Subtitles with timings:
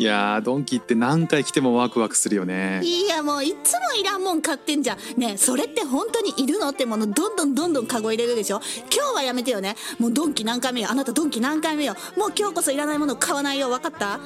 [0.00, 2.80] いやードンキって何回来てもワクワクするよね。
[2.82, 5.20] いやもういつもいらんもん買ってんじゃん。
[5.20, 6.70] ねえそれって本当にいるの？
[6.70, 8.62] ってものどんどんどんどんカゴ入れるでしょ？
[8.90, 9.76] 今日はやめてよね。
[9.98, 10.88] もうドンキ何回目よ。
[10.90, 11.96] あなたドンキ何回目よ。
[12.16, 13.68] もう今日こそいらないもの買わないよ。
[13.68, 14.18] 分かった？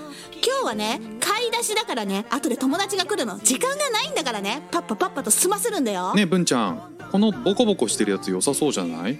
[0.46, 2.24] 今日はね買い出しだからね。
[2.30, 3.40] 後で友達が来るの。
[3.40, 4.68] 時間がないんだからね。
[4.70, 6.14] パッパパッパと済ませるんだよ。
[6.14, 6.94] ねえ文ちゃん。
[7.10, 9.18] このボコボコしてるやつ良さそうじゃない？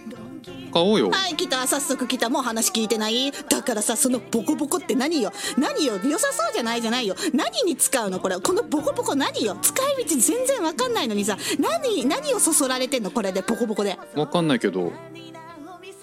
[0.74, 1.10] 買おうよ。
[1.10, 1.64] はい来た。
[1.68, 2.28] 早速来た。
[2.28, 3.30] もう話聞いてない？
[3.48, 5.32] だからさそのボコボコって何よ？
[5.56, 6.00] 何よ？
[6.04, 7.14] 良さそうじゃないじゃないよ。
[7.32, 8.40] 何に使うのこれ？
[8.40, 9.56] このボコボコ何よ？
[9.62, 11.38] 使い道全然わかんないのにさ。
[11.60, 13.12] 何何をそそられてんの？
[13.12, 13.96] これでボコボコで。
[14.16, 14.92] わかんないけど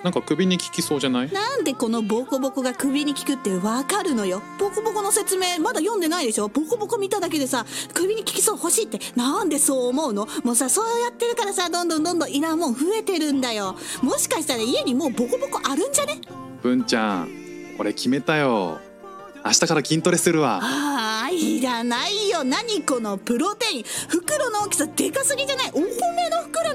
[0.04, 1.32] なんか首に効きそうじゃない？
[1.32, 4.42] なんでこのボコボコが首に効くってわかるのよ。
[4.60, 6.48] ボコボコの説明まだ読んでないでしょ？
[6.48, 10.28] ボコボコ見ただけでさ首に効きそう欲しいってなんでそう思うの？
[10.44, 13.76] もうさそうやってるからさどんどんどんどんいらんもん増えてるんだよ。
[14.02, 16.20] もしかしたら家にもうボコボコあるんじゃね？
[16.64, 18.80] 文ちゃん俺決めたよ。
[19.44, 20.60] 明日から筋トレするわ。
[20.62, 22.44] あーいらないよ。
[22.44, 23.84] 何このプロテイン。
[24.08, 25.72] 袋の大きさでかすぎじゃない？
[25.74, 25.88] お米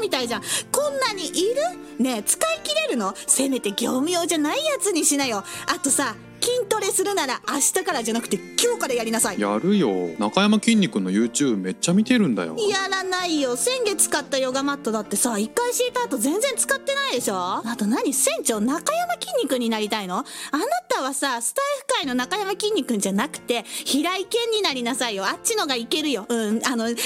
[0.07, 0.43] みたいじゃん。
[0.71, 2.05] こんなにいる？
[2.05, 3.13] ねえ使い切れるの？
[3.27, 5.43] せめて業務用じゃないやつにしなよ。
[5.67, 9.41] あとさ筋トレするなら明日からじゃなくて今日からやりなさい。
[9.41, 10.11] やるよ。
[10.19, 12.57] 中山きんに君の YouTube めっちゃ見てるんだよ。
[12.69, 13.57] やらないよ。
[13.57, 17.37] 先月買ったヨガマットだってさ一回敷いた後全然使ってないでしょ？
[17.37, 18.13] あと何？
[18.13, 20.19] 船長中山きんに君になりたいの？
[20.19, 25.27] あなたはさスタイフ界の中山きんに君じゃなくて平井堅になりなさいよ。
[25.27, 26.27] あっちのがいけるよ。
[26.29, 26.99] うんあの筋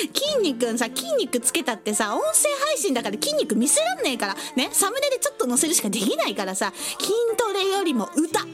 [0.42, 4.36] 肉さ筋肉つけたってさ音声配信だから筋肉見せらんねえから。
[4.56, 4.70] ね？
[4.73, 8.45] サムネでちょっと載せるしかできないからさ筋トレよりも歌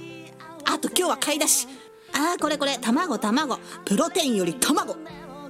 [0.77, 1.67] あと今日は買い出し。
[2.13, 2.77] あーこれこれ。
[2.77, 3.59] 卵卵。
[3.87, 4.95] プロテインより卵。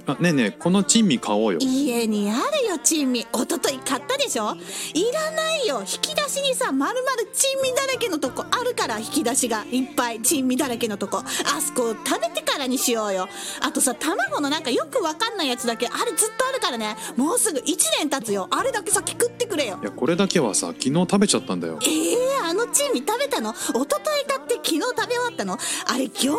[0.05, 1.59] あねえねえこの珍味買おうよ。
[1.59, 3.19] 家にあるよ珍味。
[3.23, 4.55] 一昨日買ったでしょ？
[4.93, 8.45] いらないよ引き出しにさまるまる珍味だらけのとこ。
[8.49, 11.17] あるから引き出しがいっぱい珍味だらけのとこ。
[11.17, 11.25] あ
[11.59, 13.27] そこ食べてからにしようよ。
[13.59, 15.87] あとさ卵のなんかよくわかんないやつだけ。
[15.87, 16.95] あれずっとあるからね。
[17.17, 17.65] もうすぐ1
[17.99, 18.47] 年経つよ。
[18.49, 19.77] あれだけ先食ってくれよ。
[19.81, 21.79] いやこれだけはさ昨日食べちゃったんだよ。
[21.81, 23.51] えー、あの珍味食べたの？
[23.51, 25.57] 一昨日買って昨日食べ終わったの？
[25.87, 26.37] あれ業務用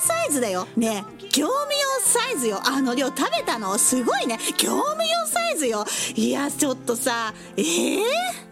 [0.00, 0.66] サイズだよ。
[0.76, 2.60] ね業務用サイズよ。
[2.64, 3.78] あの量食べたの？
[3.78, 4.36] すごいね。
[4.58, 5.84] 業務用サイズよ。
[6.16, 7.64] いやちょっとさえー、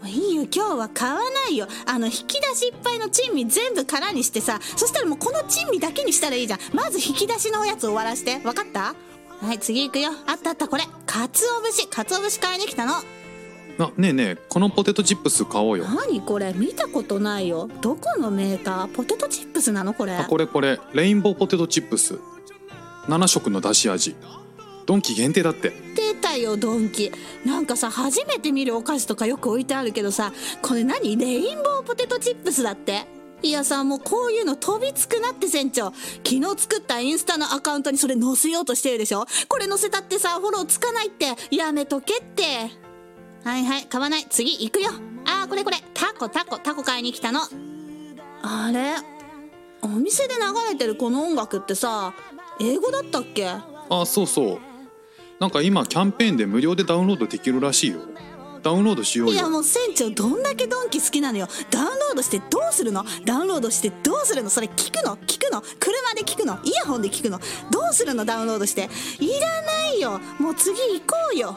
[0.09, 0.43] いいよ。
[0.43, 1.67] 今日は買わないよ。
[1.87, 6.61] あの引き出しいっぱいの珍味全部空にしてさそしたらもうこの珍味だけにしたらいいじゃん。
[6.73, 8.39] まず引き出しのおやつ終わらして。
[8.39, 8.95] 分かった？
[9.45, 10.13] はい次行くよ。
[10.29, 10.85] あったあったこれ。
[11.05, 11.89] かつお節。
[11.89, 12.95] かつお節買いに来たの。
[13.79, 15.85] あねえねえこのポテトチップス買おうよ。
[15.85, 16.55] 何これ？
[16.55, 17.69] 見たことないよ。
[17.83, 18.89] どこのメーカー？
[18.89, 20.15] ポテトチップスなのこれ？
[20.15, 20.81] あこれこれ。
[20.95, 22.19] レインボーポテトチップス。
[23.07, 24.17] 7色の出し味。
[24.87, 25.73] ドンキ限定だって。
[25.95, 27.13] 出たよドンキ。
[27.45, 30.33] なんかさ初めて見るお菓子とかよく置いてあるけどさ
[30.63, 31.17] これ何？
[31.17, 33.07] レインボーポテトチップスだって。
[33.43, 35.93] いやさもうこういうの飛びつくなって船長。
[36.25, 39.27] 昨日作ったインスタのアカウントにそれ載せようとしてるでしょ？
[39.49, 41.35] これ載せたってさフォローつかないって。
[41.55, 42.71] やめとけって
[43.45, 44.27] はいはい買わない。
[44.29, 44.91] 次行くよ。
[45.25, 45.77] あーこれこれ。
[45.95, 47.41] タコタコタコ買いに来たの。
[48.43, 48.95] あれ？
[49.83, 52.13] お店で流れてるこの音楽ってさ
[52.61, 53.49] 英語だったっけ？
[53.49, 53.63] あ
[54.07, 54.59] そうそう。
[55.39, 57.99] なんか今キャンペーンで無料でダウンロードできるらしいよ。
[58.63, 59.35] ダウンロードしようよ。
[59.35, 61.47] いやもう船長どんだけドンキ好きなのよ。
[61.71, 63.05] ダウンロードしてどうするの？
[63.25, 64.51] ダウンロードしてどうするの？
[64.51, 65.17] それ聞くの？
[65.19, 65.63] 聞くの？
[65.79, 66.59] 車で聞くの？
[66.65, 67.39] イヤホンで聞くの？
[67.71, 68.25] どうするの？
[68.25, 68.89] ダウンロードして。
[69.21, 70.19] いらないよ。
[70.41, 71.57] もう次行こうよ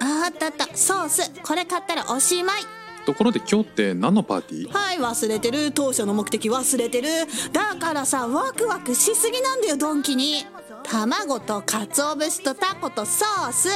[0.00, 0.76] ああったあった。
[0.76, 1.30] ソース。
[1.42, 2.62] これ買ったらおしまい。
[3.06, 4.72] ところで今日って何のパーティー？
[4.72, 5.72] はい忘れてる。
[5.72, 7.08] 当初の目的忘れてる。
[7.52, 10.44] だからさワクワクしすぎなんだよドンキに。
[10.82, 13.68] 卵と鰹節とタコとソース。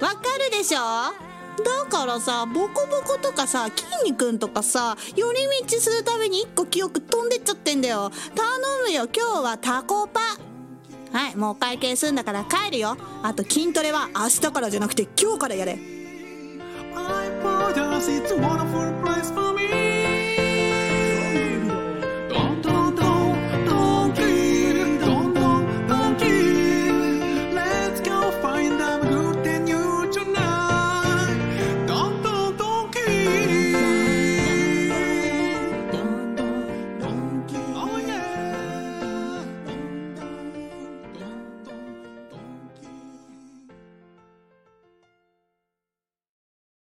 [0.00, 0.16] わか
[0.50, 0.78] るでしょ？
[0.78, 5.38] だからさボコボコとかさ筋肉とかさ寄り
[5.68, 8.10] 道するために1個記憶飛んでっちゃってんだよ。
[8.34, 8.48] 頼
[8.86, 10.20] むよ今日はタコパ
[11.12, 12.96] はいもうお会計すんだから帰るよ。
[13.22, 15.78] あと筋トレは明日からじゃなくて今日からやれ。